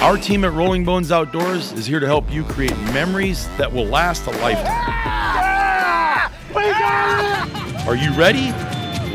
[0.00, 3.84] Our team at Rolling Bones Outdoors is here to help you create memories that will
[3.84, 4.94] last a lifetime.
[7.88, 8.52] Are you ready?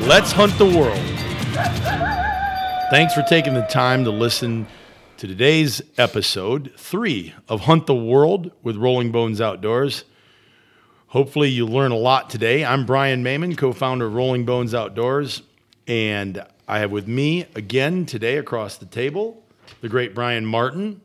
[0.05, 0.99] Let's hunt the world.
[2.91, 4.67] Thanks for taking the time to listen
[5.17, 10.03] to today's episode three of Hunt the World with Rolling Bones Outdoors.
[11.07, 12.65] Hopefully, you learn a lot today.
[12.65, 15.43] I'm Brian Mayman, co founder of Rolling Bones Outdoors,
[15.87, 19.42] and I have with me again today across the table
[19.81, 21.01] the great Brian Martin.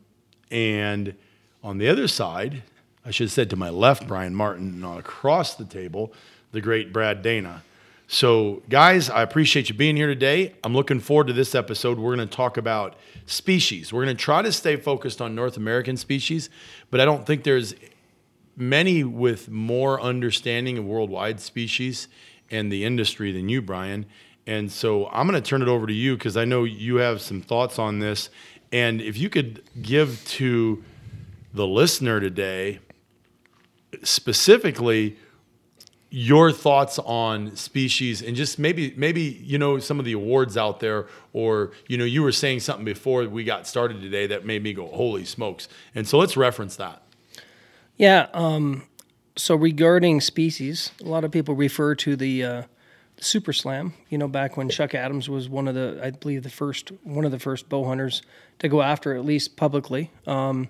[0.50, 1.14] And
[1.62, 2.62] on the other side,
[3.04, 6.12] I should have said to my left, Brian Martin, and across the table,
[6.52, 7.62] the great Brad Dana.
[8.10, 10.54] So, guys, I appreciate you being here today.
[10.64, 11.98] I'm looking forward to this episode.
[11.98, 12.96] We're going to talk about
[13.26, 13.92] species.
[13.92, 16.48] We're going to try to stay focused on North American species,
[16.90, 17.74] but I don't think there's
[18.56, 22.08] many with more understanding of worldwide species
[22.50, 24.06] and the industry than you, Brian.
[24.48, 27.20] And so I'm going to turn it over to you because I know you have
[27.20, 28.30] some thoughts on this.
[28.72, 30.82] And if you could give to
[31.52, 32.78] the listener today,
[34.02, 35.18] specifically,
[36.08, 40.80] your thoughts on species and just maybe maybe you know some of the awards out
[40.80, 44.62] there or you know you were saying something before we got started today that made
[44.62, 47.02] me go holy smokes and so let's reference that
[47.98, 48.84] yeah um,
[49.36, 52.62] so regarding species a lot of people refer to the uh,
[53.20, 56.50] super slam you know back when chuck adams was one of the i believe the
[56.50, 58.22] first one of the first bow hunters
[58.58, 60.68] to go after at least publicly um,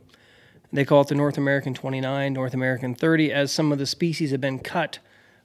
[0.73, 4.31] they call it the north american 29 north american 30 as some of the species
[4.31, 4.99] have been cut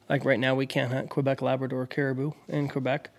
[0.09, 3.09] like right now, we can't hunt Quebec Labrador caribou in Quebec.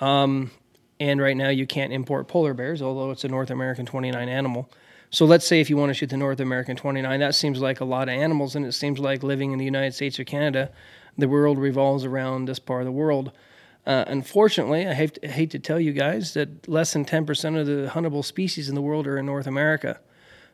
[0.00, 0.50] Um,
[0.98, 4.68] and right now, you can't import polar bears, although it's a North American 29 animal.
[5.10, 7.80] So let's say if you want to shoot the North American 29, that seems like
[7.80, 10.70] a lot of animals, and it seems like living in the United States or Canada,
[11.16, 13.32] the world revolves around this part of the world.
[13.86, 17.90] Uh, unfortunately, I hate, hate to tell you guys that less than 10% of the
[17.92, 19.98] huntable species in the world are in North America.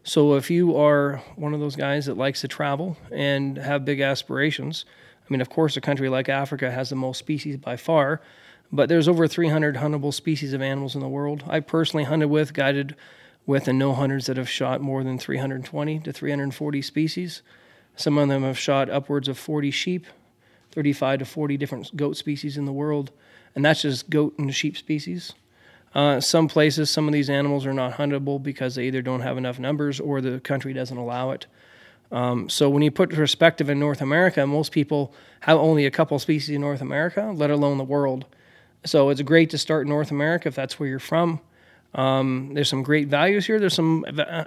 [0.02, 4.00] So if you are one of those guys that likes to travel and have big
[4.00, 4.86] aspirations,
[5.28, 8.22] I mean, of course, a country like Africa has the most species by far,
[8.72, 11.44] but there's over 300 huntable species of animals in the world.
[11.46, 12.96] I personally hunted with, guided
[13.44, 17.42] with, and know hunters that have shot more than 320 to 340 species.
[17.96, 20.06] Some of them have shot upwards of 40 sheep,
[20.78, 23.10] 35 to 40 different goat species in the world,
[23.56, 25.32] and that's just goat and sheep species.
[25.92, 29.36] Uh, some places, some of these animals are not huntable because they either don't have
[29.36, 31.48] enough numbers or the country doesn't allow it.
[32.12, 36.16] Um, so when you put perspective in North America, most people have only a couple
[36.20, 38.24] species in North America, let alone the world.
[38.84, 41.40] So it's great to start in North America if that's where you're from.
[41.92, 43.58] Um, there's some great values here.
[43.58, 44.04] There's some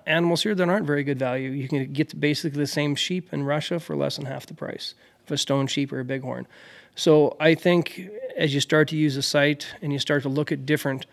[0.08, 1.50] animals here that aren't very good value.
[1.50, 4.94] You can get basically the same sheep in Russia for less than half the price
[5.31, 6.47] a stone sheep or a bighorn.
[6.96, 10.52] So I think as you start to use a site and you start to look
[10.52, 11.06] at different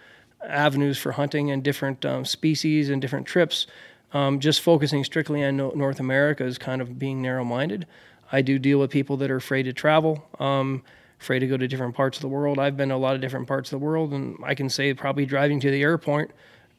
[0.45, 3.67] avenues for hunting and different um, species and different trips,
[4.12, 7.87] um, just focusing strictly on North America is kind of being narrow minded.
[8.33, 10.83] I do deal with people that are afraid to travel, um,
[11.21, 12.59] afraid to go to different parts of the world.
[12.59, 14.93] I've been to a lot of different parts of the world, and I can say
[14.95, 16.33] probably driving to the airport,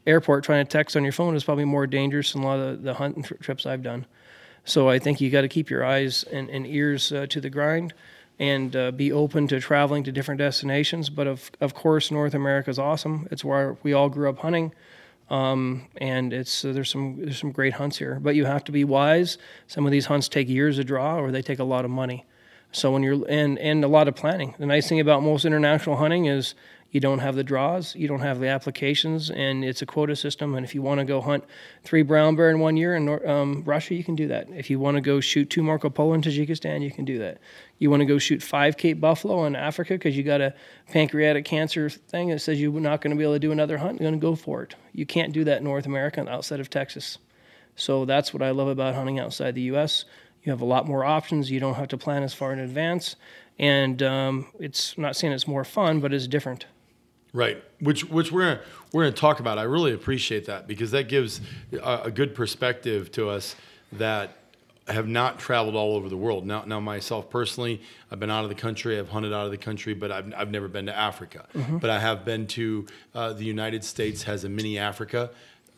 [0.07, 2.83] airport trying to text on your phone is probably more dangerous than a lot of
[2.83, 4.05] the hunting trips I've done.
[4.69, 7.49] So I think you got to keep your eyes and, and ears uh, to the
[7.49, 7.91] grind
[8.37, 11.09] and uh, be open to traveling to different destinations.
[11.09, 13.27] But of, of course, North America is awesome.
[13.31, 14.71] It's where we all grew up hunting.
[15.31, 18.71] Um, and it's uh, there's some there's some great hunts here, but you have to
[18.71, 19.37] be wise.
[19.67, 22.25] Some of these hunts take years to draw, or they take a lot of money.
[22.71, 24.55] So when you're and and a lot of planning.
[24.59, 26.53] The nice thing about most international hunting is
[26.91, 30.55] you don't have the draws, you don't have the applications, and it's a quota system.
[30.55, 31.43] And if you want to go hunt
[31.83, 34.49] three brown bear in one year in um, Russia, you can do that.
[34.49, 37.39] If you want to go shoot two Marco Polo in Tajikistan, you can do that.
[37.77, 40.53] You want to go shoot five Cape buffalo in Africa because you got a
[40.91, 43.99] pancreatic cancer thing that says you're not going to be able to do another hunt,
[43.99, 44.75] you're going to go for it.
[44.93, 47.19] You can't do that in North America outside of Texas.
[47.75, 50.05] So that's what I love about hunting outside the U.S.
[50.43, 51.51] You have a lot more options.
[51.51, 53.15] You don't have to plan as far in advance,
[53.57, 56.65] and um, it's I'm not saying it's more fun, but it's different.
[57.31, 59.57] Right, which which we're gonna, we're going to talk about.
[59.59, 61.41] I really appreciate that because that gives
[61.73, 63.55] a, a, good perspective to us
[63.91, 64.35] that
[64.87, 66.45] have not traveled all over the world.
[66.45, 67.81] Now, now myself personally,
[68.11, 68.97] I've been out of the country.
[68.97, 71.45] I've hunted out of the country, but I've, I've never been to Africa.
[71.53, 71.77] Mm-hmm.
[71.77, 75.29] But I have been to uh, the United States has a mini Africa.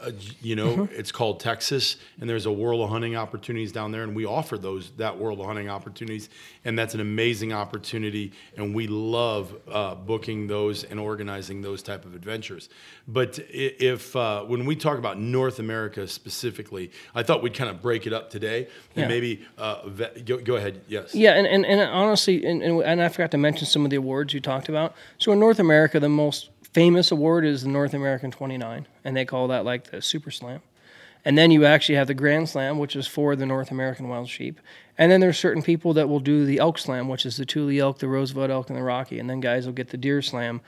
[0.01, 0.11] Uh,
[0.41, 4.15] you know, it's called Texas, and there's a world of hunting opportunities down there, and
[4.15, 6.29] we offer those that world of hunting opportunities,
[6.65, 12.05] and that's an amazing opportunity, and we love uh, booking those and organizing those type
[12.05, 12.69] of adventures.
[13.07, 17.81] But if uh, when we talk about North America specifically, I thought we'd kind of
[17.81, 19.07] break it up today, and Yeah.
[19.07, 20.81] maybe uh, ve- go, go ahead.
[20.87, 21.13] Yes.
[21.13, 24.33] Yeah, and, and, and honestly, and, and I forgot to mention some of the awards
[24.33, 24.95] you talked about.
[25.17, 29.25] So in North America, the most famous award is the North American 29, and they
[29.25, 30.61] call that like the Super Slam.
[31.23, 34.27] And then you actually have the Grand Slam, which is for the North American wild
[34.27, 34.59] sheep.
[34.97, 37.79] And then there's certain people that will do the Elk Slam, which is the Tule
[37.79, 39.19] elk, the Roosevelt elk, and the Rocky.
[39.19, 40.61] And then guys will get the Deer Slam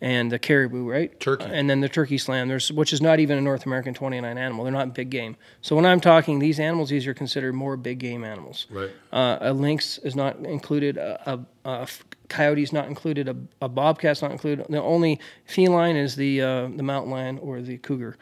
[0.00, 1.18] and the Caribou, right?
[1.18, 1.46] Turkey.
[1.50, 4.64] And then the Turkey Slam, there's which is not even a North American 29 animal.
[4.64, 5.36] They're not big game.
[5.60, 8.66] So when I'm talking these animals, these are considered more big game animals.
[8.70, 8.90] Right.
[9.12, 10.96] Uh, a lynx is not included.
[10.98, 11.88] A, a, a
[12.28, 13.28] coyote's not included.
[13.28, 14.66] A, a bobcat's not included.
[14.68, 18.16] The only feline is the uh, the mountain lion or the cougar.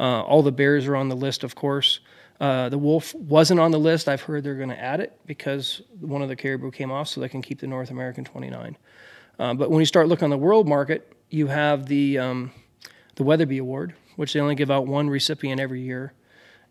[0.00, 2.00] Uh, all the bears are on the list, of course.
[2.40, 4.08] Uh, the wolf wasn't on the list.
[4.08, 7.20] I've heard they're going to add it because one of the caribou came off, so
[7.20, 8.76] they can keep the North American 29.
[9.40, 12.52] Uh, but when you start looking on the world market, you have the um,
[13.16, 16.12] the Weatherby Award, which they only give out one recipient every year.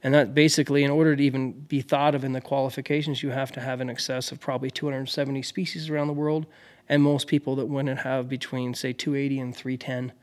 [0.03, 3.51] And that basically, in order to even be thought of in the qualifications, you have
[3.53, 6.45] to have in excess of probably 270 species around the world.
[6.87, 10.13] And most people that win it have between, say, 280 and 310.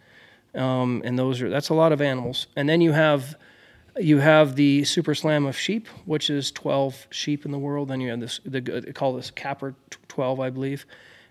[0.54, 2.46] Um, and those are that's a lot of animals.
[2.56, 3.36] And then you have
[3.98, 7.88] you have the Super Slam of sheep, which is 12 sheep in the world.
[7.88, 9.74] Then you have this the they call this Capper
[10.08, 10.86] 12, I believe.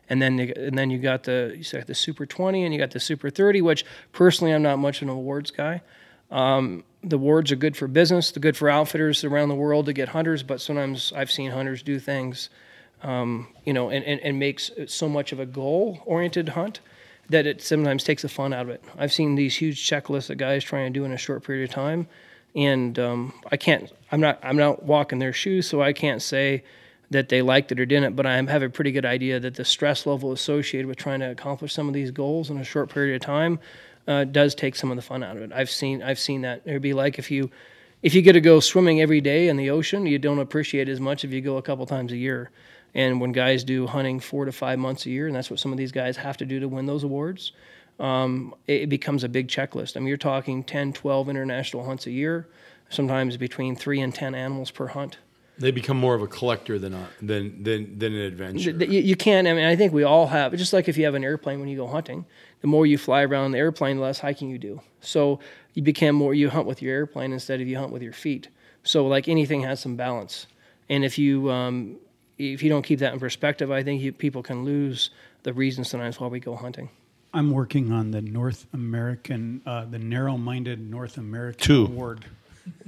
[0.10, 2.92] And then and then you got the you got the Super 20 and you got
[2.92, 5.82] the Super 30, which personally I'm not much of an awards guy.
[6.30, 9.94] Um, the awards are good for business, they're good for outfitters around the world to
[9.94, 12.50] get hunters, but sometimes I've seen hunters do things,
[13.04, 16.80] um, you know, and, and, and makes so much of a goal oriented hunt
[17.30, 18.84] that it sometimes takes the fun out of it.
[18.98, 21.76] I've seen these huge checklists that guys try and do in a short period of
[21.76, 22.08] time,
[22.56, 23.92] and um, I can't.
[24.12, 24.40] I'm not.
[24.44, 26.64] I'm not walking their shoes, so I can't say
[27.14, 28.16] that they liked it or didn't.
[28.16, 31.32] But I have a pretty good idea that the stress level associated with trying to
[31.32, 33.60] accomplish some of these goals in a short period of time
[34.08, 35.52] uh, does take some of the fun out of it.
[35.54, 36.04] I've seen.
[36.04, 36.62] I've seen that.
[36.66, 37.50] It'd be like if you.
[38.02, 41.00] If you get to go swimming every day in the ocean, you don't appreciate as
[41.00, 42.52] much if you go a couple times a year.
[42.94, 45.72] And when guys do hunting four to five months a year, and that's what some
[45.72, 47.54] of these guys have to do to win those awards,
[48.00, 49.96] um, it, becomes a big checklist.
[49.96, 52.48] I mean, you're talking 10, 12 international hunts a year,
[52.90, 55.18] sometimes between three and 10 animals per hunt.
[55.58, 58.72] They become more of a collector than a, than than than an adventure.
[58.72, 61.14] You, you can't, I mean, I think we all have, just like if you have
[61.14, 62.26] an airplane when you go hunting,
[62.62, 64.82] the more you fly around the airplane, the less hiking you do.
[65.02, 65.40] So
[65.74, 68.48] you become more, you hunt with your airplane instead of you hunt with your feet.
[68.84, 70.48] So, like anything has some balance.
[70.90, 71.98] And if you, um,
[72.38, 75.12] if you don't keep that in perspective, I think you, people can lose
[75.44, 76.90] the reason sometimes why we go hunting.
[77.34, 81.86] I'm working on the North American, uh, the narrow-minded North American Two.
[81.86, 82.26] award.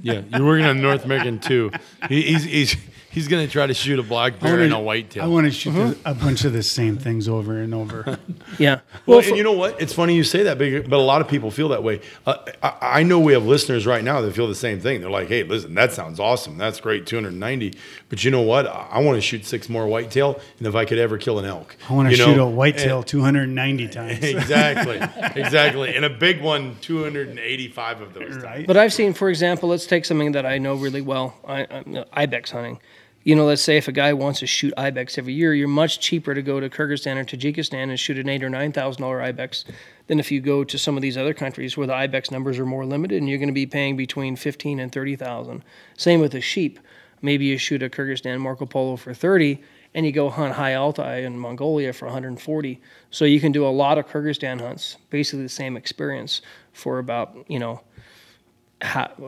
[0.00, 1.70] Yeah, you're working on North American too.
[2.08, 2.76] He, he's he's
[3.16, 5.24] he's going to try to shoot a black bear and a I whitetail.
[5.24, 5.94] I want to shoot Uh-huh.
[6.04, 8.18] the- a bunch of the same things over and over.
[8.58, 8.80] Yeah.
[9.06, 9.80] Well, Well, for- and you know what?
[9.80, 12.00] It's funny you say that, but, but a lot of people feel that way.
[12.26, 15.00] Uh, I, I know we have listeners right now that feel the same thing.
[15.00, 16.56] They're like, "Hey, listen, that sounds awesome.
[16.56, 17.74] That's great, 290.
[18.08, 18.66] But you know what?
[18.66, 21.44] I, I want to shoot six more whitetail, and if I could ever kill an
[21.44, 22.46] elk, I want to shoot know?
[22.46, 24.22] a whitetail 290 times.
[24.24, 24.96] exactly,
[25.42, 28.36] exactly, and a big one, 285 of those.
[28.36, 28.66] Right?
[28.66, 32.04] But I've seen, for example, let's take something that I know really well, I, I,
[32.12, 32.78] ibex hunting.
[33.26, 35.98] You know, let's say if a guy wants to shoot ibex every year, you're much
[35.98, 39.20] cheaper to go to Kyrgyzstan or Tajikistan and shoot an eight or nine thousand dollar
[39.20, 39.64] ibex
[40.06, 42.64] than if you go to some of these other countries where the ibex numbers are
[42.64, 45.64] more limited and you're going to be paying between fifteen and thirty thousand.
[45.96, 46.78] Same with the sheep.
[47.20, 49.60] Maybe you shoot a Kyrgyzstan Marco Polo for thirty,
[49.92, 52.80] and you go hunt high Altai in Mongolia for 140.
[53.10, 56.42] So you can do a lot of Kyrgyzstan hunts, basically the same experience
[56.72, 57.80] for about you know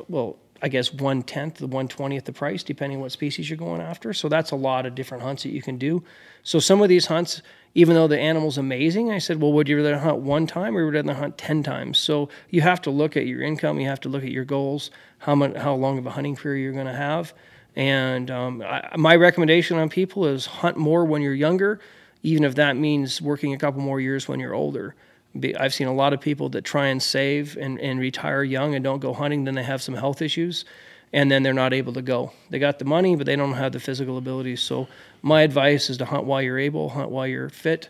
[0.09, 3.81] well, I guess one tenth, the one twentieth the price, depending what species you're going
[3.81, 4.13] after.
[4.13, 6.03] So that's a lot of different hunts that you can do.
[6.43, 7.43] So some of these hunts,
[7.75, 10.85] even though the animal's amazing, I said, well, would you rather hunt one time or
[10.85, 11.99] would you rather hunt ten times?
[11.99, 14.91] So you have to look at your income, you have to look at your goals,
[15.19, 17.35] how much, how long of a hunting career you're going to have,
[17.77, 21.79] and um, I, my recommendation on people is hunt more when you're younger,
[22.25, 24.97] even if that means working a couple more years when you're older.
[25.41, 28.75] Be- I've seen a lot of people that try and save and, and retire young
[28.75, 30.65] and don't go hunting, then they have some health issues,
[31.13, 32.33] and then they're not able to go.
[32.51, 34.61] They got the money, but they don't have the physical abilities.
[34.61, 34.89] So,
[35.23, 37.89] my advice is to hunt while you're able, hunt while you're fit,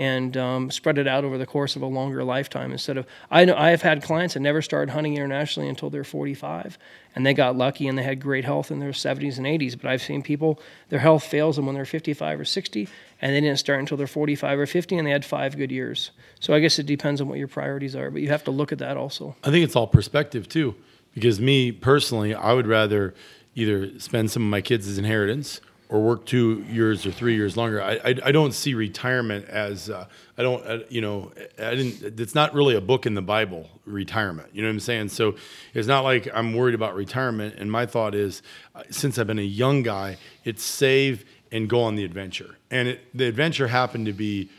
[0.00, 3.44] and um, spread it out over the course of a longer lifetime instead of I
[3.44, 6.78] know I have had clients that never started hunting internationally until they're 45
[7.14, 9.90] and they got lucky and they had great health in their 70s and 80s but
[9.90, 12.88] I've seen people their health fails them when they're 55 or 60
[13.20, 16.10] and they didn't start until they're 45 or 50 and they had 5 good years
[16.40, 18.72] so I guess it depends on what your priorities are but you have to look
[18.72, 20.74] at that also I think it's all perspective too.
[21.14, 23.14] Because me personally, I would rather
[23.54, 27.82] either spend some of my kids' inheritance or work two years or three years longer.
[27.82, 30.06] I, I, I don't see retirement as uh,
[30.38, 32.20] I don't uh, you know I didn't.
[32.20, 33.68] It's not really a book in the Bible.
[33.86, 34.50] Retirement.
[34.52, 35.08] You know what I'm saying?
[35.08, 35.34] So
[35.74, 37.56] it's not like I'm worried about retirement.
[37.58, 38.40] And my thought is,
[38.76, 42.56] uh, since I've been a young guy, it's save and go on the adventure.
[42.70, 44.50] And it, the adventure happened to be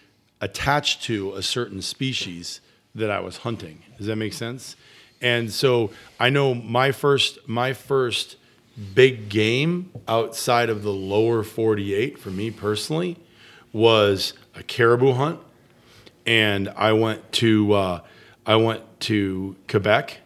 [0.41, 2.61] attached to a certain species
[2.95, 3.83] that I was hunting.
[3.97, 4.75] Does that make sense?
[5.21, 8.37] And so I know my first my first
[8.95, 13.17] big game outside of the lower 48 for me personally
[13.73, 15.39] was a caribou hunt
[16.25, 17.99] and i went to uh,
[18.45, 20.19] i went to quebec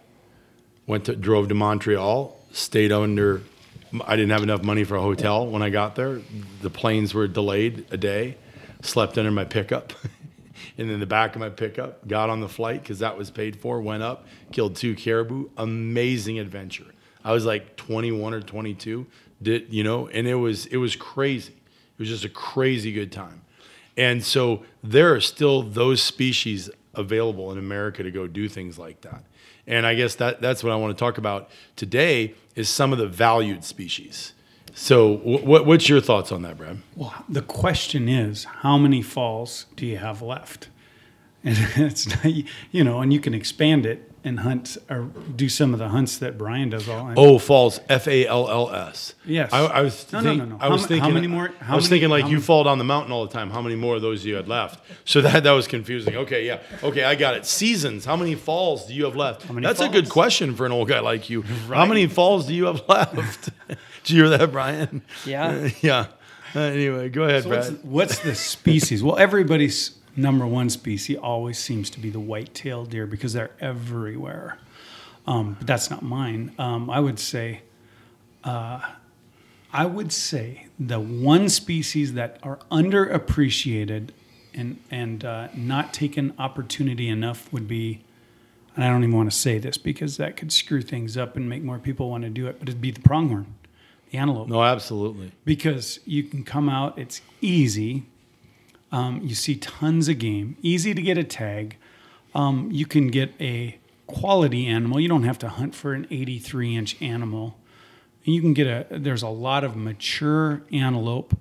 [0.86, 3.42] went to drove to montreal stayed under
[4.06, 6.22] i didn't have enough money for a hotel when i got there
[6.62, 8.38] the planes were delayed a day
[8.82, 9.94] slept under my pickup
[10.78, 13.56] and in the back of my pickup got on the flight because that was paid
[13.56, 16.86] for went up killed two caribou amazing adventure
[17.26, 19.08] I was like 21 or 22,
[19.42, 21.54] did you know, and it was it was crazy.
[21.54, 23.42] It was just a crazy good time.
[23.98, 29.02] And so there are still those species available in America to go do things like
[29.02, 29.24] that.
[29.68, 33.00] And I guess that that's what I want to talk about today is some of
[33.00, 34.34] the valued species.
[34.74, 36.80] So what what's your thoughts on that, Brad?
[36.96, 40.70] Well, the question is, how many falls do you have left?
[41.48, 42.08] And it's
[42.72, 45.04] you know, and you can expand it and hunt or
[45.36, 47.14] do some of the hunts that Brian does all.
[47.16, 49.14] Oh, falls F A L L S.
[49.26, 49.54] Yes.
[49.54, 50.58] I, I was No, think, no, no, no.
[50.60, 52.42] I was How thinking how many more- how I was many- thinking like you many-
[52.42, 53.52] fall down the mountain all the time.
[53.52, 54.84] How many more of those you had left?
[55.06, 56.16] So that that was confusing.
[56.18, 56.60] Okay, yeah.
[56.84, 57.46] Okay, I got it.
[57.46, 58.04] Seasons.
[58.04, 59.48] How many falls do you have left?
[59.50, 61.42] many That's a good question for an old guy like you.
[61.70, 63.50] How many falls do you have left?
[63.68, 65.04] Did you hear that, Brian?
[65.26, 65.70] Yeah.
[65.82, 66.08] yeah.
[66.56, 67.84] Uh, anyway, go ahead, So what's, Brad.
[67.84, 69.04] what's the species?
[69.04, 74.60] Well, everybody's number one species always seems to be the white-tailed deer because they're everywhere.
[75.28, 76.54] Um, but that's not mine.
[76.60, 77.62] Um, I would say,
[78.44, 78.80] uh,
[79.74, 84.10] I would say the one species that are underappreciated
[84.54, 88.02] and and uh, not taken opportunity enough would be,
[88.76, 91.50] and I don't even want to say this because that could screw things up and
[91.50, 92.60] make more people want to do it.
[92.60, 93.48] But it'd be the pronghorn,
[94.12, 95.32] the antelope No, absolutely.
[95.44, 96.98] because you can come out.
[96.98, 98.06] It's easy.
[98.96, 100.56] Um, you see tons of game.
[100.62, 101.76] Easy to get a tag.
[102.34, 105.02] Um, you can get a quality animal.
[105.02, 107.58] You don't have to hunt for an 83 inch animal.
[108.26, 108.98] And you can get a.
[108.98, 111.38] There's a lot of mature antelope.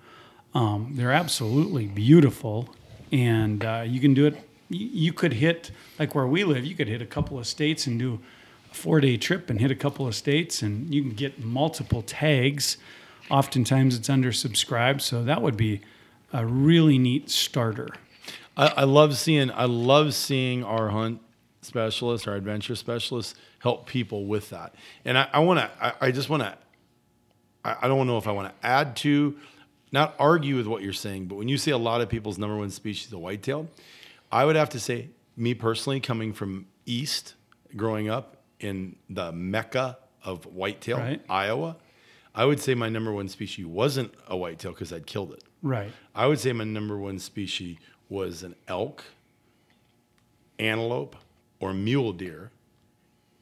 [0.53, 2.75] Um, they're absolutely beautiful,
[3.13, 4.37] and uh, you can do it.
[4.69, 6.65] You, could hit like where we live.
[6.65, 8.19] You could hit a couple of states and do
[8.71, 12.03] a four day trip and hit a couple of states, and you can get multiple
[12.03, 12.79] tags.
[13.31, 15.81] Oftentimes it's undersubscribed, so that would be
[16.35, 17.89] a really neat starter.
[18.57, 21.21] I, I love seeing I love seeing our hunt
[21.63, 24.75] specialists, our adventure specialists help people with that.
[25.05, 26.59] And I, I want to I, I just want to
[27.65, 29.37] I, I don't know if I want to add to
[29.93, 32.57] not argue with what you're saying, but when you say a lot of people's number
[32.57, 33.69] one species is whitetail,
[34.31, 37.35] I would have to say, me personally, coming from east,
[37.77, 41.23] growing up in the mecca of whitetail, Right.
[41.31, 41.77] Iowa,
[42.35, 45.45] I would say my number one species wasn't a whitetail because I'd killed it.
[45.65, 45.91] Right.
[46.15, 47.79] I would say my number one species
[48.09, 49.03] was an elk,
[50.59, 51.17] antelope,
[51.59, 52.51] or mule deer.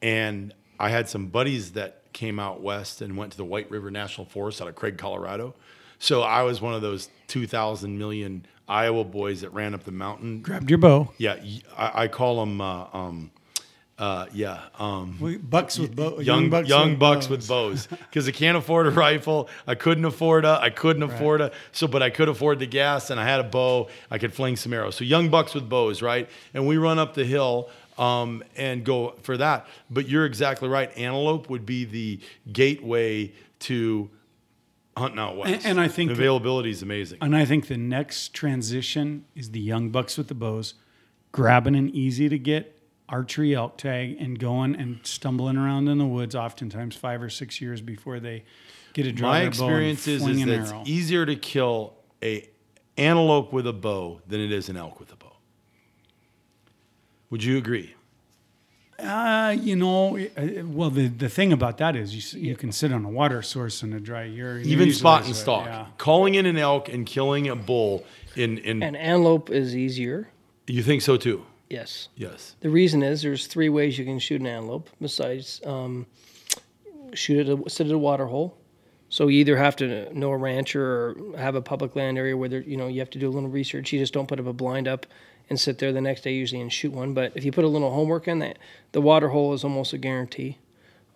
[0.01, 3.91] And I had some buddies that came out west and went to the White River
[3.91, 5.53] National Forest out of Craig, Colorado.
[5.99, 10.41] So I was one of those 2,000 million Iowa boys that ran up the mountain.
[10.41, 11.11] Grabbed your bow.
[11.17, 11.37] Yeah,
[11.77, 13.31] I call them, uh, um,
[14.03, 16.19] uh, yeah, um, Bucks with bow.
[16.19, 19.47] young young bucks, with bows because I can't afford a rifle.
[19.65, 20.59] I couldn't afford a.
[20.61, 21.51] I couldn't afford a.
[21.71, 23.87] So, but I could afford the gas, and I had a bow.
[24.11, 24.95] I could fling some arrows.
[24.95, 26.29] So, young bucks with bows, right?
[26.53, 29.67] And we run up the hill um, and go for that.
[29.89, 30.91] But you're exactly right.
[30.97, 32.19] Antelope would be the
[32.51, 34.09] gateway to
[34.97, 35.53] hunting out west.
[35.53, 37.19] And- and I think the availability is amazing.
[37.21, 40.73] And I think the next transition is the young bucks with the bows,
[41.31, 42.77] grabbing an easy to get
[43.09, 47.61] archery elk tag and going and stumbling around in the woods, oftentimes five or six
[47.61, 48.43] years before they
[48.93, 51.95] get a draw My their bow and experience is, is that it's easier to kill
[52.23, 52.49] a
[52.97, 55.33] antelope with a bow than it is an elk with a bow.
[57.29, 57.95] Would you agree?
[58.99, 62.93] Uh, you know, uh, well, the, the thing about that is you, you can sit
[62.93, 64.59] on a water source in a dry year.
[64.59, 65.97] Even spot and stalk.
[65.97, 68.05] Calling in an elk and killing a bull
[68.35, 70.29] in in And antelope is easier.
[70.67, 71.45] you think so too?
[71.73, 72.09] Yes.
[72.15, 72.55] Yes.
[72.59, 76.05] The reason is there's three ways you can shoot an antelope besides um,
[77.15, 78.55] shoot at a, sit at a water hole.
[79.09, 82.47] So you either have to know a rancher or have a public land area where
[82.47, 83.91] there, you know you have to do a little research.
[83.91, 85.07] You just don't put up a blind up
[85.49, 87.15] and sit there the next day usually and shoot one.
[87.15, 88.59] But if you put a little homework in that,
[88.91, 90.59] the water hole is almost a guarantee.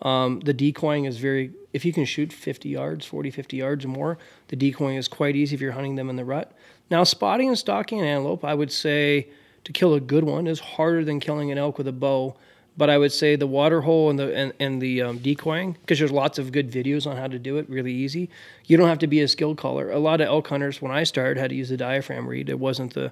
[0.01, 3.89] Um, the decoying is very, if you can shoot 50 yards, 40, 50 yards or
[3.89, 6.51] more, the decoying is quite easy if you're hunting them in the rut.
[6.89, 9.27] Now, spotting and stalking an antelope, I would say
[9.67, 12.38] to kill a good one is harder than killing an elk with a bow.
[12.77, 16.00] But I would say the water hole and the and, and the um, decoying, because
[16.00, 18.29] there's lots of good videos on how to do it, really easy.
[18.65, 19.91] You don't have to be a skilled caller.
[19.91, 22.47] A lot of elk hunters, when I started, had to use a diaphragm reed.
[22.47, 23.12] It wasn't the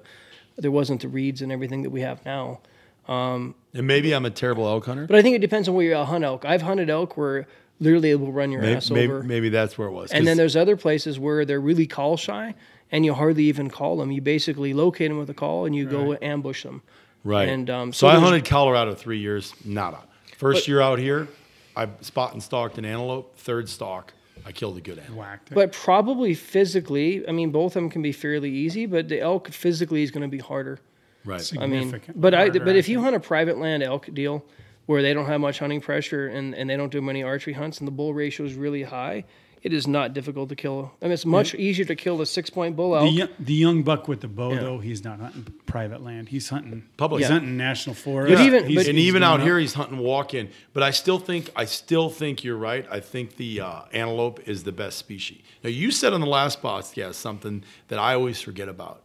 [0.56, 2.60] there wasn't the reeds and everything that we have now.
[3.06, 5.06] And maybe I'm a terrible elk hunter.
[5.06, 6.46] But I think it depends on where you hunt elk.
[6.46, 7.46] I've hunted elk where
[7.80, 9.22] literally it will run your Maybe, ass maybe, over.
[9.22, 10.10] maybe that's where it was.
[10.12, 12.54] And then there's other places where they're really call shy
[12.90, 14.10] and you hardly even call them.
[14.10, 16.82] You basically locate them with a call and you go ambush them.
[17.24, 17.48] right.
[17.48, 19.98] and, um, so so I hunted Colorado three years, nada.
[20.38, 21.28] First year out here,
[21.74, 23.36] I spot and stalked an antelope.
[23.38, 24.12] Third stalk,
[24.44, 25.18] I killed a good antelope.
[25.18, 25.54] Whacked it.
[25.54, 29.48] But probably physically, I mean, both of them can be fairly easy, but the elk
[29.48, 30.78] physically is going to be harder.
[31.24, 31.52] Right.
[31.58, 34.08] I mean, Significant but I, harder, but I if you hunt a private land elk
[34.14, 34.44] deal
[34.86, 37.78] where they don't have much hunting pressure and, and they don't do many archery hunts
[37.78, 39.24] and the bull ratio is really high,
[39.62, 40.92] it is not difficult to kill.
[41.02, 43.14] I mean, it's much easier to kill the six point bull The, elk.
[43.14, 44.60] young, the young buck with the bow, Yeah.
[44.60, 46.28] though, he's not hunting private land.
[46.28, 47.20] He's hunting Public.
[47.22, 47.34] He's Yeah.
[47.36, 48.32] hunting national forest.
[48.36, 49.46] But even- He's- but- and he's even out up.
[49.46, 50.50] here, he's hunting walk in.
[50.72, 52.86] But I still think I still think you're right.
[52.88, 55.40] I think the uh, antelope is the best species.
[55.64, 59.02] Now you said on the last podcast something that I always forget about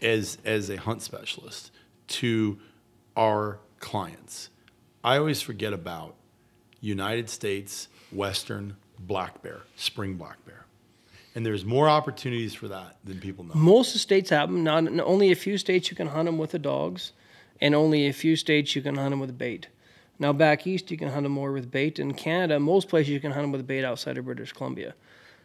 [0.00, 1.72] as as a hunt specialist
[2.08, 2.58] to
[3.16, 4.50] our clients.
[5.04, 6.14] I always forget about
[6.80, 10.64] United States Western black bear, spring black bear.
[11.34, 13.54] And there's more opportunities for that than people know.
[13.54, 14.64] Most states have them.
[14.64, 17.12] Not only a few states you can hunt them with the dogs,
[17.60, 19.68] and only a few states you can hunt them with bait.
[20.18, 21.98] Now back east you can hunt them more with bait.
[21.98, 24.94] In Canada, most places you can hunt them with bait outside of British Columbia.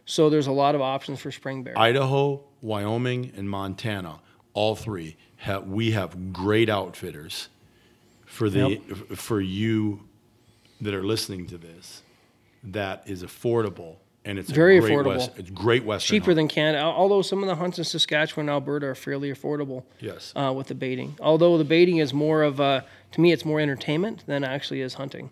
[0.06, 1.78] So there's a lot of options for spring bear.
[1.78, 4.20] Idaho, Wyoming, and Montana,
[4.54, 7.50] all three have we have great outfitters
[8.34, 10.00] for the f- for you
[10.82, 12.02] that are listening to this.
[12.64, 15.18] That is affordable and it's a Very great affordable.
[15.18, 16.36] West, it's great Western cheaper hunt.
[16.38, 16.78] than Canada.
[16.84, 20.32] al- Although some of the hunts in Saskatchewan and Alberta are fairly affordable yes.
[20.36, 21.18] uh, with the baiting.
[21.20, 24.94] Although the baiting is more of a, to me, it's more entertainment than actually is
[24.94, 25.30] hunting.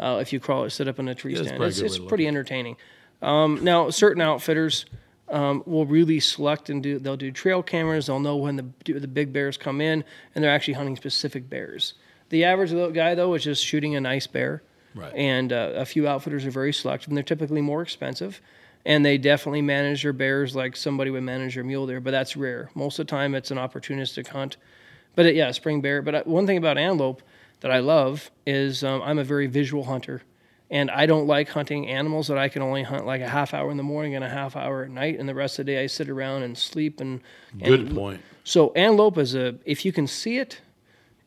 [0.00, 1.78] Uh, if you crawl, sit up in a tree Yeah, that's stand, probably a it's,
[1.80, 2.28] good it's way to pretty at it.
[2.28, 2.76] entertaining.
[3.20, 4.86] Um, now, certain outfitters
[5.28, 6.98] um, will really select and do.
[6.98, 8.06] They'll do trail cameras.
[8.06, 11.48] They'll know when the do- the big bears come in, and they're actually hunting specific
[11.50, 11.94] bears.
[12.32, 14.62] The average guy though is just shooting a nice bear.
[14.94, 15.12] Right.
[15.14, 18.40] And uh, a few outfitters are very selective, and they're typically more expensive.
[18.84, 22.36] And they definitely manage their bears like somebody would manage their mule deer, but that's
[22.36, 22.70] rare.
[22.74, 24.56] Most of the time, it's an opportunistic hunt.
[25.14, 26.00] But it, yeah, spring bear.
[26.02, 27.22] But uh, one thing about antelope
[27.60, 30.22] that I love is um, I'm a very visual hunter,
[30.70, 33.70] and I don't like hunting animals that I can only hunt like a half hour
[33.70, 35.84] in the morning and a half hour at night, and the rest of the day
[35.84, 37.20] I sit around and sleep and.
[37.52, 38.20] and Good point.
[38.42, 40.60] so antelope is a if you can see it,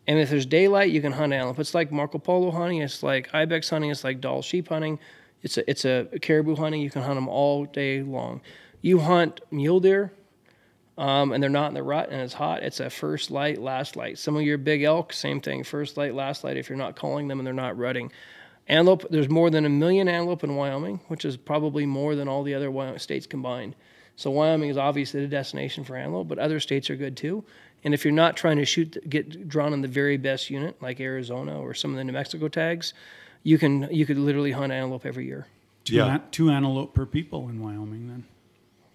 [0.07, 1.59] and if there's daylight, you can hunt antelope.
[1.59, 2.81] It's like Marco Polo hunting.
[2.81, 3.89] It's like ibex hunting.
[3.89, 4.99] It's like Dall sheep hunting.
[5.41, 6.81] It's a it's a caribou hunting.
[6.81, 8.41] You can hunt them all day long.
[8.81, 10.11] You hunt mule deer,
[10.97, 12.63] um, and they're not in the rut and it's hot.
[12.63, 14.17] It's a first light, last light.
[14.17, 15.63] Some of your big elk, same thing.
[15.63, 16.57] First light, last light.
[16.57, 18.11] If you're not calling them and they're not rutting.
[18.67, 19.05] Antelope.
[19.09, 22.55] There's more than a million antelope in Wyoming, which is probably more than all the
[22.55, 23.75] other Wyoming states combined.
[24.15, 27.43] So Wyoming is obviously the destination for antelope, but other states are good too.
[27.85, 30.99] And if you're not trying to shoot, get drawn on the very best unit like
[30.99, 32.93] Arizona or some of the New Mexico tags,
[33.43, 35.45] you can you could literally hunt antelope every year.
[35.85, 36.15] Two, Yeah.
[36.15, 38.23] an- two antelope per people in Wyoming, then.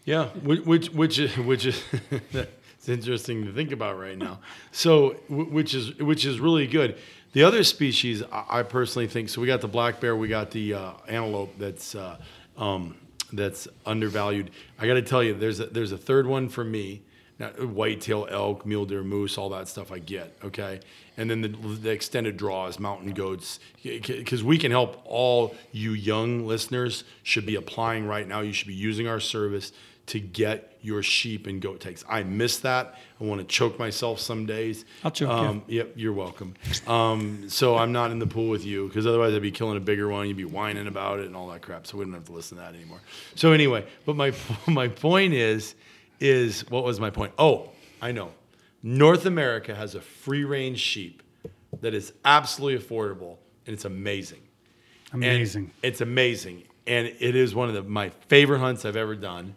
[0.04, 1.80] Yeah, which which which is which is
[2.32, 4.40] it's interesting to think about right now.
[4.72, 6.98] So which is which is really good.
[7.32, 9.40] The other species I I personally think so.
[9.40, 12.16] We got the black bear, we got the uh, antelope that's uh,
[12.56, 12.96] um,
[13.32, 14.50] that's undervalued.
[14.80, 17.02] I got to tell you, there's a, there's a third one for me.
[17.40, 20.36] Now, whitetail, elk, mule deer, moose, all that stuff I get.
[20.44, 20.80] Okay,
[21.16, 26.46] and then the, the extended draws, mountain goats, because we can help all you young
[26.46, 27.02] listeners.
[27.22, 28.40] Should be applying right now.
[28.40, 29.72] You should be using our service
[30.06, 32.04] to get your sheep and goat tags.
[32.08, 32.98] I miss that.
[33.20, 34.84] I want to choke myself some days.
[35.04, 35.34] I'll choke you.
[35.34, 36.54] um, Yep, you're welcome.
[36.86, 39.80] Um, so I'm not in the pool with you because otherwise I'd be killing a
[39.80, 40.26] bigger one.
[40.26, 41.86] You'd be whining about it and all that crap.
[41.86, 43.00] So we don't have to listen to that anymore.
[43.34, 44.32] So anyway, but my
[44.66, 45.74] my point is
[46.20, 47.32] is what was my point?
[47.38, 48.30] Oh, I know.
[48.82, 51.22] North America has a free range sheep
[51.80, 54.40] that is absolutely affordable and it's amazing.
[55.12, 55.70] And Amazing.
[55.82, 56.62] it's amazing.
[56.86, 59.54] And it is one of the, my favorite hunts I've ever done.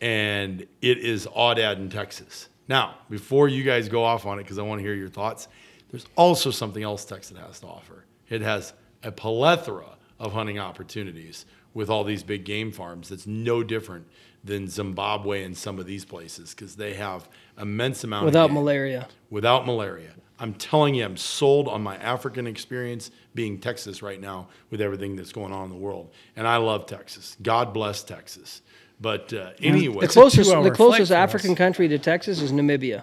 [0.00, 2.48] And it is Aoudad in Texas.
[2.68, 5.48] Now, before you guys go off on it, because I want to hear your thoughts,
[5.90, 8.04] there's also something else Texas has to offer.
[8.28, 13.62] It has a plethora of hunting opportunities with all these big game farms that's no
[13.62, 14.06] different
[14.42, 17.28] than Zimbabwe and some of these places because they have
[17.60, 19.08] immense amount Without of game malaria.
[19.28, 20.10] without malaria.
[20.38, 25.14] I'm telling you, I'm sold on my African experience being Texas right now with everything
[25.14, 26.10] that's going on in the world.
[26.34, 27.36] And I love Texas.
[27.42, 28.62] God bless Texas.
[29.02, 33.02] But uh, anyway, The closest, the closest African country to Texas is Namibia.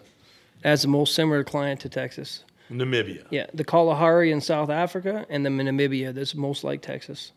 [0.64, 2.44] as the most similar client to Texas.
[2.72, 3.26] Namibia.
[3.30, 7.32] Yeah, the Kalahari in South Africa and the Namibia that's most like Texas.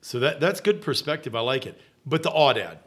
[0.00, 1.34] So that that's good perspective.
[1.34, 1.80] I like it.
[2.06, 2.78] But the aoudad,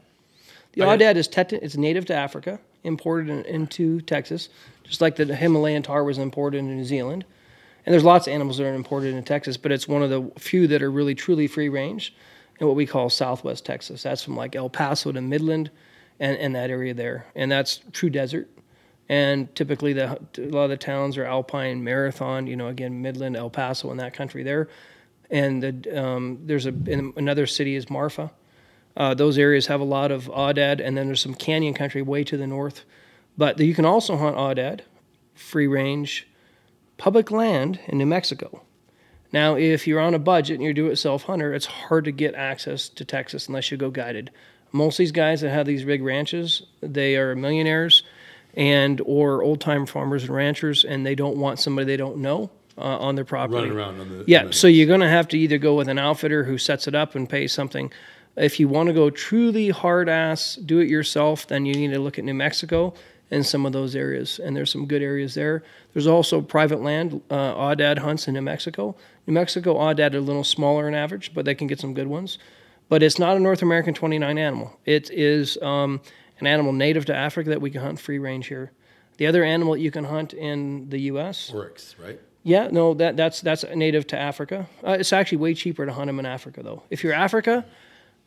[0.74, 1.04] The Okay.
[1.04, 4.50] aoudad is tet- it's native to Africa, imported in, into Texas,
[4.84, 7.26] just like the Himalayan tahr was imported into New Zealand.
[7.86, 10.32] And there's lots of animals that are imported into Texas, but it's one of the
[10.40, 12.14] few that are really truly free range
[12.60, 14.04] in what we call Southwest Texas.
[14.04, 15.70] That's from like El Paso to Midland,
[16.20, 18.48] and, and that area there, and that's true desert.
[19.10, 22.48] And typically, the a lot of the towns are alpine, marathon.
[22.48, 24.70] You know, again, Midland, El Paso, and that country there.
[25.32, 26.74] And the, um, there's a
[27.16, 28.32] another city is Marfa.
[28.98, 32.26] Uh, those areas have a lot of aoudad, and then there's some canyon country way
[32.26, 32.84] to the north.
[33.38, 34.82] But you can also hunt aoudad,
[35.34, 36.28] free range,
[36.98, 38.64] public land in New Mexico.
[39.32, 42.36] Now, if you're on a budget and you're a do-it-self hunter, it's hard to get
[42.36, 44.30] access to Texas unless you go guided.
[44.74, 48.04] Most of these guys that have these big ranches, they are millionaires
[48.56, 52.98] and or old-time farmers and ranchers, and they don't want somebody they don't know uh,
[52.98, 53.56] on their property.
[53.56, 55.98] running around on the Yeah, so you're going to have to either go with an
[55.98, 57.92] outfitter who sets it up and pays something.
[58.36, 62.00] If you want to go truly hard ass, do it yourself, then you need to
[62.00, 62.94] look at New Mexico
[63.30, 64.40] and some of those areas.
[64.40, 65.64] And there's some good areas there.
[65.94, 68.96] There's also private land, uh, aoudad hunts in New Mexico.
[69.28, 72.08] New Mexico aoudad are a little smaller on average, but they can get some good
[72.08, 72.38] ones.
[72.90, 74.78] But it's not a North American 29 animal.
[74.86, 76.02] It is um,
[76.40, 78.72] an animal native to Africa that we can hunt free range here.
[79.18, 81.52] The other animal that you can hunt in the U.S.
[81.54, 82.20] oryx, right?
[82.44, 84.68] Yeah, no, that that's that's native to Africa.
[84.86, 86.84] Uh, it's actually way cheaper to hunt them in Africa, though.
[86.90, 87.66] If you're Africa,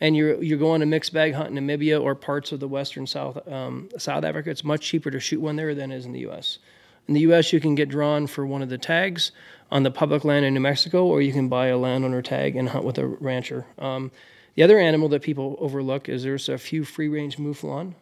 [0.00, 3.06] and you're you're going to mixed bag hunt in Namibia or parts of the western
[3.06, 6.12] South um, South Africa, it's much cheaper to shoot one there than it is in
[6.12, 6.58] the U.S.
[7.06, 9.32] In the U.S., you can get drawn for one of the tags
[9.70, 12.68] on the public land in New Mexico, or you can buy a landowner tag and
[12.68, 13.66] hunt with a rancher.
[13.78, 14.10] Um,
[14.54, 17.94] the other animal that people overlook is there's a few free range mouflon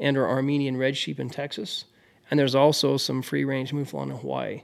[0.00, 1.84] and or Armenian red sheep in Texas,
[2.30, 4.62] and there's also some free range mouflon in Hawaii.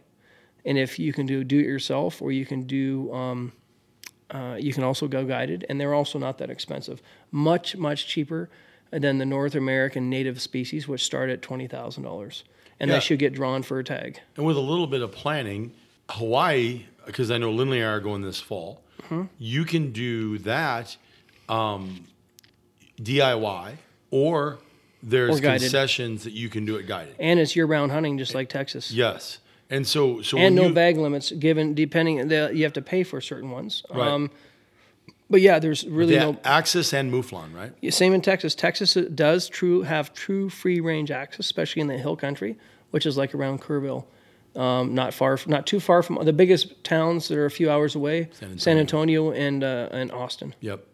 [0.64, 3.53] And if you can do do it yourself, or you can do, um,
[4.31, 7.01] uh, you can also go guided, and they're also not that expensive.
[7.31, 8.49] Much much cheaper
[8.90, 12.44] than the North American native species, which start at twenty thousand dollars,
[12.79, 12.96] and Yeah.
[12.96, 14.20] they should get drawn for a tag.
[14.37, 15.73] And with a little bit of planning,
[16.11, 19.23] Hawaii, because I know Lindley and I are going this fall, Mm-hmm.
[19.38, 20.96] you can do that
[21.49, 22.05] um,
[23.01, 23.77] DIY
[24.11, 24.59] or
[25.03, 27.14] there's Or concessions that you can do it guided.
[27.18, 28.92] And it's year round hunting, just like Texas.
[28.92, 29.38] Yes.
[29.71, 33.05] And so, so and no you, bag limits given depending the, you have to pay
[33.05, 34.09] for certain ones Right.
[34.09, 34.31] um,
[35.31, 37.73] but yeah there's really no access and mouflon, right?
[37.81, 38.55] Yeah, Same in Texas.
[38.57, 42.59] Texas does true have true free range access, especially in the hill country,
[42.91, 44.07] which is like around Kerrville,
[44.57, 47.71] um, not far, from, not too far from the biggest towns that are a few
[47.71, 50.55] hours away, San Antonio, and uh, and Austin.
[50.61, 50.85] Yep.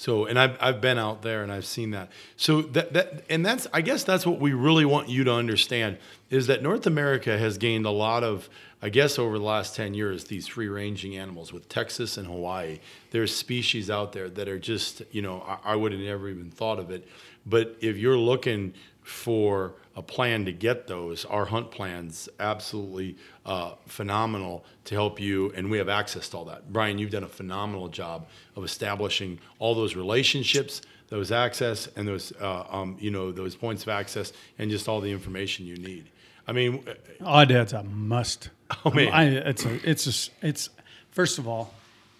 [0.00, 2.08] So, and I've, I've been out there and I've seen that.
[2.38, 5.98] So that, that, and that's, I guess that's what we really want you to understand
[6.30, 8.48] is that North America has gained a lot of,
[8.80, 12.78] I guess over the last 10 years, these free ranging animals with Texas and Hawaii.
[13.10, 16.50] There's species out there that are just, you know, I, I would have never even
[16.50, 17.06] thought of it.
[17.44, 23.72] But if you're looking for a plan to get those, our hunt plans absolutely uh,
[23.86, 26.72] phenomenal to help you, and we have access to all that.
[26.72, 32.32] Brian, you've done a phenomenal job of establishing all those relationships, those access, and those
[32.40, 36.06] uh, um, you know those points of access, and just all the information you need.
[36.48, 36.82] I mean,
[37.20, 38.48] Aoudad's a must.
[38.86, 39.08] Oh, man.
[39.12, 40.70] I, it's a, it's a, s- it's
[41.10, 41.74] first of all,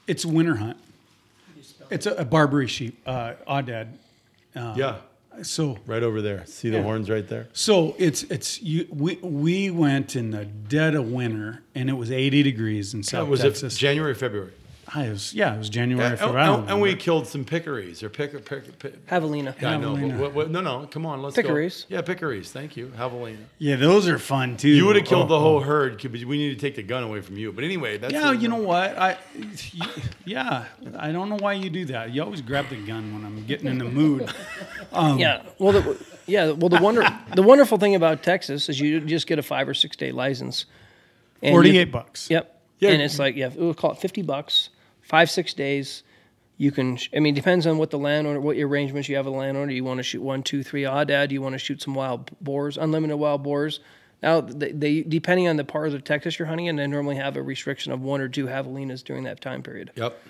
[0.07, 0.77] it's a winter hunt.
[1.89, 3.89] It's a, a Barbary sheep, uh, Aoudad.
[4.55, 4.97] yeah,
[5.43, 6.45] So right over there.
[6.47, 6.83] See the Yeah.
[6.83, 7.49] horns right there.
[7.53, 8.87] So it's it's you.
[8.91, 13.29] We we went in the dead of winter, and it was eighty degrees in South
[13.29, 13.77] was Texas.
[13.77, 14.53] it January, February?
[14.93, 16.05] Ah, I was yeah, it was January.
[16.11, 16.43] And, February.
[16.43, 19.55] I don't and we killed some peccaries or pick, pick, pick, Javelina.
[19.61, 19.93] Yeah, I know.
[19.95, 20.19] But Javelina.
[20.19, 20.87] what, what, no, no.
[20.91, 21.89] Come on, let's Peccaries.
[21.89, 21.97] go.
[21.97, 22.49] Yeah, peccaries.
[22.51, 23.37] Thank you, javelina.
[23.59, 24.69] yeah, those are fun too.
[24.69, 25.61] You would have killed Oh, the whole oh.
[25.61, 26.01] herd.
[26.03, 27.53] but We need to take the gun away from you.
[27.53, 28.99] But anyway, that's Yeah, you know what?
[28.99, 29.17] I
[30.25, 30.65] yeah,
[30.99, 32.11] I don't know why you do that.
[32.11, 34.31] You always grab the gun when I'm getting in the mood.
[34.93, 35.43] Um, yeah.
[35.61, 36.51] Well, the, yeah.
[36.51, 37.03] Well, the wonder
[37.37, 40.65] the wonderful thing about Texas is you just get a five or six day license.
[41.43, 42.29] And you- Forty-eight bucks.
[42.29, 42.61] Yep.
[42.81, 42.91] Yeah.
[42.91, 44.71] And it's like yeah, we'll call it fifty bucks,
[45.11, 46.05] five six days.
[46.57, 46.97] You can.
[46.97, 49.39] sh- I mean, depends on what the landowner, what your arrangements you have with the
[49.39, 49.73] landowner.
[49.73, 51.31] You want to shoot one, two, three aoudad.
[51.31, 53.81] You want to shoot some wild boars, unlimited wild boars.
[54.23, 57.37] Now, they, they depending on the part of Texas you're hunting in, they normally have
[57.37, 59.91] a restriction of one or two javelinas during that time period.
[59.97, 60.23] Yep.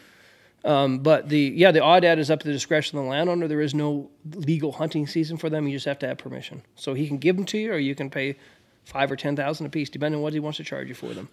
[0.64, 3.48] Um, but the yeah, the aoudad is up to the discretion of the landowner.
[3.48, 5.66] There is no legal hunting season for them.
[5.66, 6.62] You just have to have permission.
[6.76, 8.36] So he can give them to you, or you can pay
[8.84, 11.12] five or ten thousand a piece, depending on what he wants to charge you for
[11.12, 11.28] them.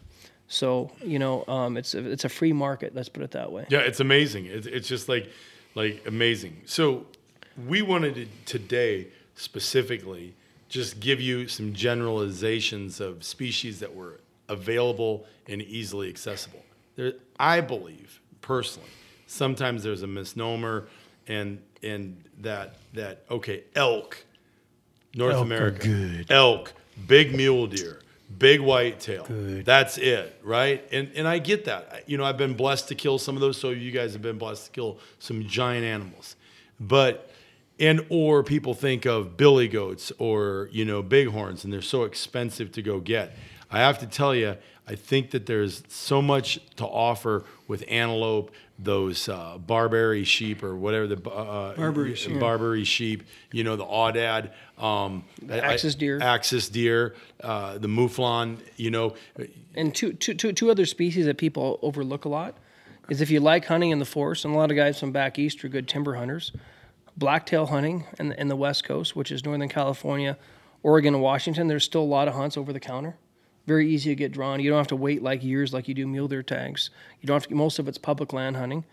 [0.47, 2.95] So you know, um, it's a, it's a free market.
[2.95, 3.65] Let's put it that way.
[3.69, 4.45] Yeah, it's amazing.
[4.45, 5.29] It's, it's just like
[5.75, 6.61] like amazing.
[6.65, 7.05] So
[7.67, 10.33] we wanted to today specifically
[10.69, 16.63] just give you some generalizations of species that were available and easily accessible.
[16.95, 18.89] There, I believe personally,
[19.27, 20.87] sometimes there's a misnomer,
[21.27, 24.25] and and that that okay, elk,
[25.15, 26.31] North Elk America, good.
[26.31, 26.73] elk,
[27.07, 27.99] big mule deer,
[28.35, 29.25] big whitetail.
[29.25, 29.65] Good.
[29.65, 30.85] That's it, right?
[30.91, 32.03] And and I get that.
[32.07, 33.57] You know, I've been blessed to kill some of those.
[33.57, 36.35] So you guys have been blessed to kill some giant animals,
[36.79, 37.29] but
[37.79, 42.71] and or people think of billy goats or you know bighorns, and they're so expensive
[42.73, 43.35] to go get.
[43.69, 44.55] I have to tell you,
[44.87, 50.75] I think that there's so much to offer with antelope, those uh, Barbary sheep or
[50.75, 52.39] whatever the uh, Barbary sheep.
[52.39, 53.23] Barbary sheep.
[53.51, 56.19] You know the aoudad, um, axis deer.
[56.21, 58.59] axis deer, uh, the mouflon.
[58.75, 59.15] You know,
[59.75, 62.55] And two, two, two, two other species that people overlook a lot
[63.09, 65.39] is if you like hunting in the forest, and a lot of guys from back
[65.39, 66.51] east are good timber hunters,
[67.15, 70.37] blacktail hunting in, in the west coast, which is Northern California,
[70.83, 73.15] Oregon, and Washington, there's still a lot of hunts over the counter.
[73.67, 74.59] Very easy to get drawn.
[74.59, 76.89] You don't have to wait like years like you do mule deer tags.
[77.21, 78.85] You don't have to, most of it's public land hunting.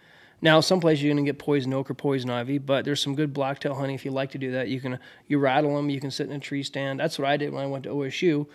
[0.42, 3.14] Now, some places you're going to get poison oak or poison ivy, but there's some
[3.14, 4.68] good blacktail hunting if you like to do that.
[4.68, 7.00] You can you rattle them, you can sit in a tree stand.
[7.00, 8.46] That's what I did when I went to OSU.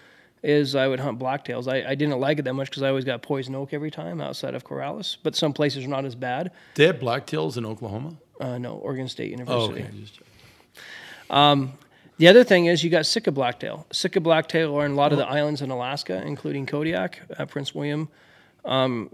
[0.44, 1.68] Is I would hunt blacktails.
[1.72, 4.22] I, I didn't like it that much because I always got poison oak every time
[4.22, 6.52] outside of Corvallis, but some places are not as bad.
[6.76, 8.16] they have blacktails in Oklahoma.
[8.40, 9.82] Uh, no, Oregon State University.
[9.82, 9.98] Oh, okay.
[10.00, 10.20] Just-
[12.20, 13.88] The other thing is you got Sitka blacktail.
[13.94, 17.74] Sitka blacktail are in a lot of the islands in Alaska, including Kodiak, uh, Prince
[17.74, 18.10] William.
[18.66, 19.10] Um,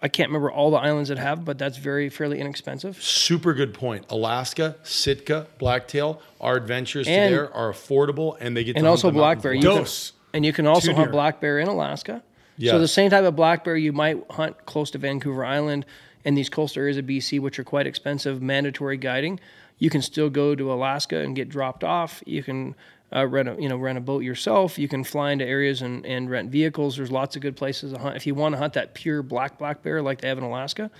[0.00, 3.02] I can't remember all the islands that have, but that's very fairly inexpensive.
[3.02, 4.06] Super good point.
[4.10, 9.08] Alaska, Sitka, blacktail, our adventures And- there are affordable, and they get And to also
[9.08, 9.60] hunt the mountains blackberry.
[9.60, 9.78] blind.
[9.78, 12.22] You can- and you can also hunt black bear in Alaska.
[12.56, 12.70] Yes.
[12.70, 15.84] So the same type of black bear you might hunt close to Vancouver Island
[16.24, 19.40] and these coastal areas of BC, which are quite expensive, mandatory guiding.
[19.78, 22.22] You can still go to Alaska and get dropped off.
[22.26, 22.74] You can
[23.14, 24.78] uh, rent a you know rent a boat yourself.
[24.78, 26.96] You can fly into areas and, and rent vehicles.
[26.96, 28.16] There's lots of good places to hunt.
[28.16, 30.90] If you want to hunt that pure black black bear like they have in Alaska,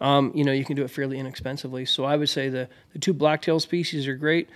[0.00, 1.84] um, you know you can do it fairly inexpensively.
[1.84, 4.48] So I would say the the two blacktail species are great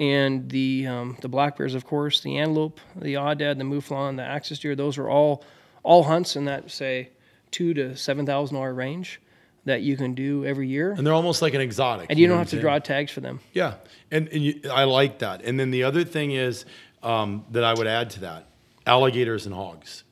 [0.00, 4.24] and the um, the black bears, of course, the antelope, the aoudad, the mouflon, the
[4.24, 4.74] axis deer.
[4.74, 5.44] Those are all
[5.82, 7.10] all hunts in that say
[7.50, 9.20] two to seven thousand dollar range
[9.64, 12.06] that you can do every year, and they're almost like an exotic.
[12.10, 13.40] and you know don't have to draw tags for them.
[13.52, 13.74] Yeah,
[14.10, 15.42] and, and you, I like that.
[15.42, 16.64] And then the other thing is
[17.02, 18.46] um, that I would add to that:
[18.86, 20.04] alligators and hogs.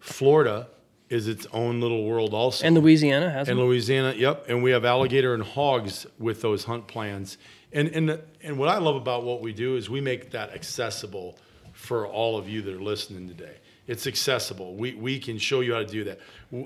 [0.00, 0.68] Florida
[1.08, 2.66] is its own little world, also.
[2.66, 3.58] And Louisiana has And.
[3.58, 4.46] Louisiana, yep.
[4.48, 7.38] And we have alligator and hogs with those hunt plans.
[7.72, 11.38] And and and what I love about what we do is we make that accessible
[11.72, 13.56] for all of you that are listening today.
[13.86, 14.74] It's accessible.
[14.74, 16.20] We we can show you how to do that.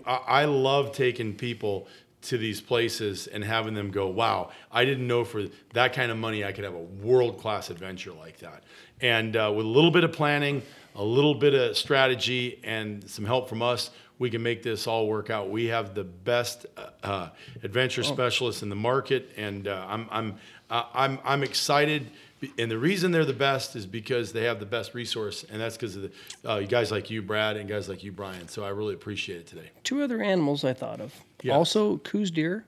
[0.06, 1.88] I love taking people
[2.22, 6.18] to these places and having them go, "Wow, I didn't know for that kind of
[6.18, 8.64] money I could have a world class adventure like that."
[9.00, 10.62] And uh, with a little bit of planning,
[10.94, 15.06] a little bit of strategy, and some help from us, we can make this all
[15.06, 15.48] work out.
[15.50, 17.28] We have the best uh, uh,
[17.62, 22.10] adventure specialists in the market, and uh, I'm I'm uh, I'm I'm excited.
[22.58, 25.76] And the reason they're the best is because they have the best resource, and that's
[25.76, 26.10] because of the
[26.48, 28.48] uh, guys like you, Brad, and guys like you, Brian.
[28.48, 29.70] So I really appreciate it today.
[29.84, 31.14] Two other animals I thought of.
[31.42, 31.54] Yes.
[31.54, 32.64] Also, Coues deer,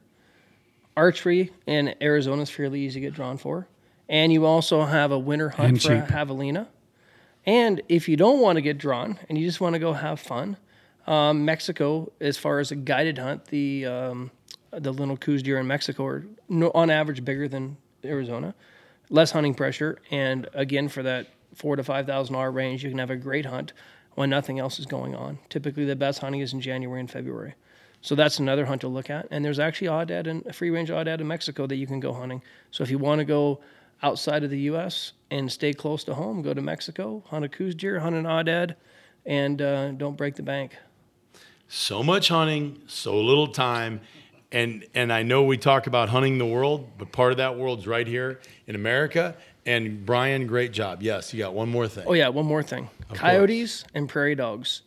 [0.96, 3.66] archery in Arizona is fairly easy to get drawn for,
[4.08, 6.08] and you also have a winter hunt And for a cheap.
[6.11, 6.66] javelina.
[7.46, 10.20] And if you don't want to get drawn and you just want to go have
[10.20, 10.56] fun,
[11.06, 14.30] um, Mexico, as far as a guided hunt, the um,
[14.70, 18.54] the little Coues deer in Mexico are no, on average bigger than Arizona,
[19.12, 22.98] less hunting pressure, and again for that four to five thousand dollar range, you can
[22.98, 23.72] have a great hunt
[24.14, 25.38] when nothing else is going on.
[25.48, 27.55] Typically, the best hunting is in January and February.
[28.01, 29.29] So that's another hunt to look at.
[29.31, 32.42] And there's actually aoudad and free range aoudad in Mexico that you can go hunting.
[32.72, 33.61] So if you want to go
[34.03, 35.12] outside of the U.S.
[35.31, 38.75] and stay close to home, go to Mexico, hunt a Coues deer, hunt an aoudad,
[39.25, 40.77] and uh, don't break the bank.
[41.68, 44.01] so much hunting, so little time.
[44.52, 47.86] And and I know we talk about hunting the world, but part of that world's
[47.86, 49.34] right here in America.
[49.64, 51.02] And Brian, great job.
[51.02, 52.04] Yes, you got one more thing.
[52.06, 54.82] Oh yeah, one more thing: coyotes and prairie dogs.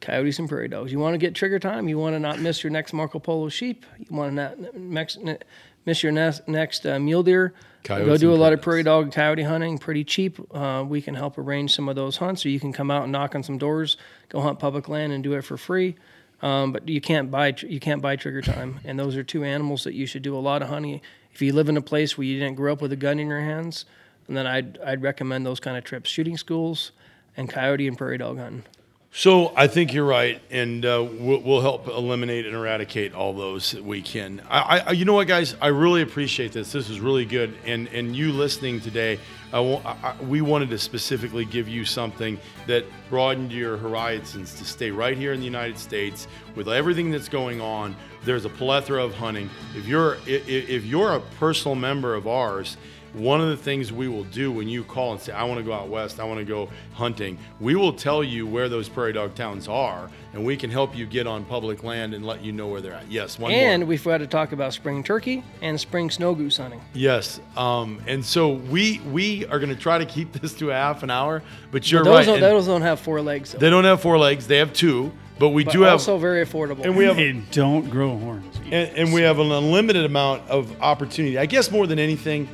[0.00, 0.90] Coyotes and prairie dogs.
[0.90, 1.88] You want to get trigger time.
[1.88, 3.86] You want to not miss your next Marco Polo sheep.
[3.98, 5.44] You want to not
[5.84, 7.54] miss your next, next uh, mule deer.
[7.84, 9.78] Coyotes Go do a lot of prairie dog and coyote hunting.
[9.78, 10.40] Pretty cheap.
[10.54, 13.12] Uh, we can help arrange some of those hunts, or you can come out and
[13.12, 13.96] knock on some doors,
[14.28, 15.94] go hunt public land, and do it for free.
[16.42, 19.84] Um, but you can't buy you can't buy trigger time, and those are two animals
[19.84, 21.00] that you should do a lot of hunting.
[21.32, 23.28] If you live in a place where you didn't grow up with a gun in
[23.28, 23.84] your hands,
[24.26, 26.10] and then I'd I'd recommend those kind of trips.
[26.10, 26.90] Shooting schools,
[27.36, 28.64] and coyote and prairie dog hunting.
[29.14, 33.72] So I think you're right, and uh, we'll, we'll help eliminate and eradicate all those
[33.72, 34.40] that we can.
[34.48, 36.72] I, I, you know what, guys, I really appreciate this.
[36.72, 39.18] This is really good, and and you listening today,
[39.52, 44.90] I, I, we wanted to specifically give you something that broadened your horizons to stay
[44.90, 47.94] right here in the United States with everything that's going on.
[48.24, 49.50] There's a plethora of hunting.
[49.76, 52.78] If you're if you're a personal member of ours
[53.14, 55.64] one of the things we will do when you call and say, I want to
[55.64, 59.12] go out west, I want to go hunting, we will tell you where those prairie
[59.12, 62.52] dog towns are, and we can help you get on public land and let you
[62.52, 63.10] know where they're at.
[63.10, 63.88] Yes, one And more.
[63.88, 66.80] we've got to talk about spring turkey and spring snow goose hunting.
[66.94, 70.74] Yes, um, and so we we are going to try to keep this to a
[70.74, 72.26] half an hour, but you're those, right.
[72.26, 73.58] don't, those don't have four legs, though.
[73.58, 75.12] they don't have four legs; they have two.
[75.38, 76.84] But we but do have, also very affordable.
[76.84, 78.54] and we have, They don't grow horns.
[78.66, 81.36] and, and we have an unlimited amount of opportunity.
[81.36, 82.48] I guess more than anything,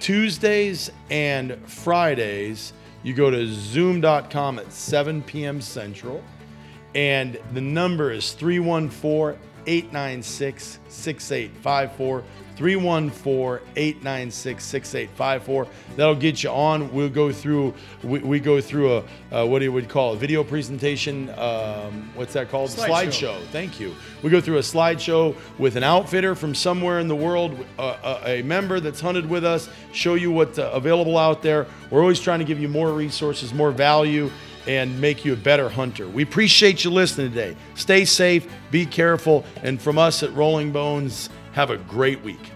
[0.00, 2.72] Tuesdays and Fridays,
[3.08, 5.62] you go to zoom.com at 7 p.m.
[5.62, 6.22] Central.
[6.94, 12.24] And the number is 314 896 6854.
[12.58, 15.68] 314 896 6854.
[15.94, 16.92] That'll get you on.
[16.92, 20.16] We'll go through, we, we go through a, uh, what do you would call a
[20.16, 21.30] video presentation?
[21.38, 22.70] Um, what's that called?
[22.70, 22.88] Slideshow.
[22.88, 23.46] slideshow.
[23.52, 23.94] Thank you.
[24.24, 28.40] We go through a slideshow with an outfitter from somewhere in the world, uh, a,
[28.40, 31.68] a member that's hunted with us, show you what's uh, available out there.
[31.90, 34.32] We're always trying to give you more resources, more value,
[34.66, 36.08] and make you a better hunter.
[36.08, 37.56] We appreciate you listening today.
[37.76, 42.52] Stay safe, be careful, and from us at Rolling Bones, have a great week.